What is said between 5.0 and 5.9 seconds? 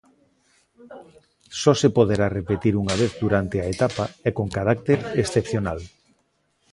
excepcional.